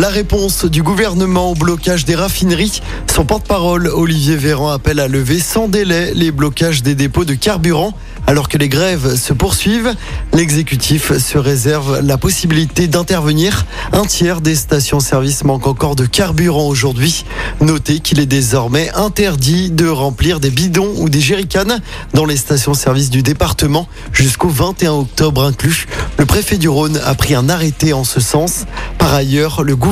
[0.00, 2.80] La réponse du gouvernement au blocage des raffineries.
[3.06, 7.92] Son porte-parole, Olivier Véran, appelle à lever sans délai les blocages des dépôts de carburant.
[8.26, 9.92] Alors que les grèves se poursuivent,
[10.32, 13.66] l'exécutif se réserve la possibilité d'intervenir.
[13.92, 17.26] Un tiers des stations-service manquent encore de carburant aujourd'hui.
[17.60, 21.78] Notez qu'il est désormais interdit de remplir des bidons ou des jerrycans
[22.14, 25.86] dans les stations-service du département jusqu'au 21 octobre inclus.
[26.16, 28.64] Le préfet du Rhône a pris un arrêté en ce sens.
[28.96, 29.89] Par ailleurs, le gouvernement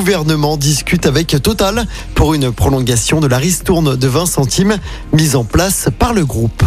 [0.57, 1.85] discute avec Total
[2.15, 4.77] pour une prolongation de la ristourne de 20 centimes
[5.11, 6.63] mise en place par le groupe.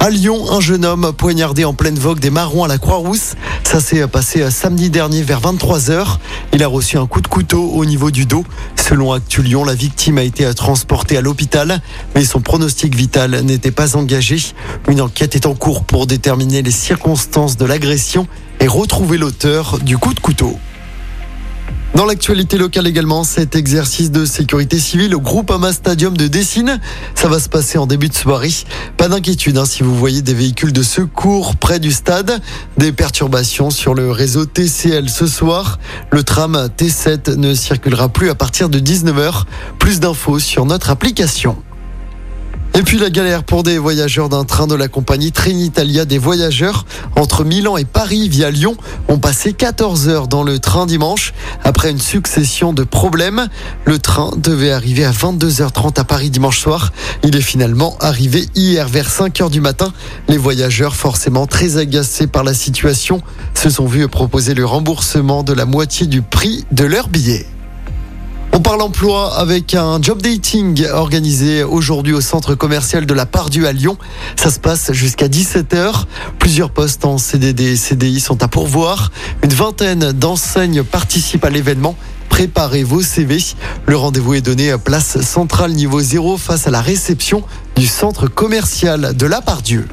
[0.00, 3.34] À Lyon, un jeune homme poignardé en pleine vogue des marrons à la Croix-Rousse.
[3.64, 6.18] Ça s'est passé samedi dernier vers 23h.
[6.52, 8.44] Il a reçu un coup de couteau au niveau du dos.
[8.76, 11.80] Selon Actu Lyon, la victime a été transportée à l'hôpital,
[12.14, 14.36] mais son pronostic vital n'était pas engagé.
[14.88, 18.26] Une enquête est en cours pour déterminer les circonstances de l'agression
[18.60, 20.58] et retrouver l'auteur du coup de couteau.
[21.96, 26.78] Dans l'actualité locale également, cet exercice de sécurité civile au Groupama Stadium de Dessine,
[27.14, 28.50] ça va se passer en début de soirée.
[28.98, 32.38] Pas d'inquiétude hein, si vous voyez des véhicules de secours près du stade.
[32.76, 35.78] Des perturbations sur le réseau TCL ce soir.
[36.10, 39.44] Le tram T7 ne circulera plus à partir de 19h.
[39.78, 41.56] Plus d'infos sur notre application.
[42.78, 46.84] Et puis la galère pour des voyageurs d'un train de la compagnie Trenitalia des voyageurs
[47.16, 48.76] entre Milan et Paris via Lyon
[49.08, 51.32] ont passé 14 heures dans le train dimanche
[51.64, 53.48] après une succession de problèmes.
[53.86, 56.92] Le train devait arriver à 22h30 à Paris dimanche soir.
[57.24, 59.90] Il est finalement arrivé hier vers 5 heures du matin.
[60.28, 63.22] Les voyageurs, forcément très agacés par la situation,
[63.54, 67.46] se sont vus proposer le remboursement de la moitié du prix de leur billet.
[68.66, 73.72] Parle emploi avec un job dating organisé aujourd'hui au centre commercial de la Pardieu à
[73.72, 73.96] Lyon.
[74.34, 76.02] Ça se passe jusqu'à 17h.
[76.40, 79.12] Plusieurs postes en CDD et CDI sont à pourvoir.
[79.44, 81.94] Une vingtaine d'enseignes participent à l'événement.
[82.28, 83.38] Préparez vos CV.
[83.86, 87.44] Le rendez-vous est donné à place centrale niveau 0 face à la réception
[87.76, 89.86] du centre commercial de la Pardieu.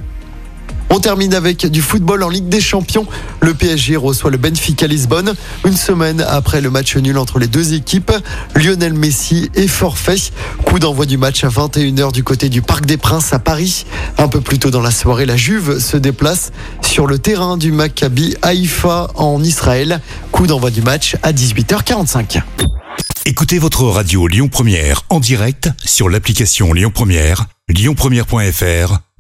[0.96, 3.08] On termine avec du football en Ligue des Champions.
[3.42, 5.34] Le PSG reçoit le Benfica Lisbonne
[5.66, 8.12] une semaine après le match nul entre les deux équipes.
[8.54, 10.18] Lionel Messi est forfait.
[10.66, 13.88] Coup d'envoi du match à 21h du côté du Parc des Princes à Paris.
[14.20, 16.52] Un peu plus tôt dans la soirée, la Juve se déplace
[16.84, 20.00] sur le terrain du Maccabi Haïfa en Israël.
[20.32, 22.44] Coup d'envoi du match à 18h45.
[23.26, 29.00] Écoutez votre radio Lyon Première en direct sur l'application Lyon Première, lyonpremière.fr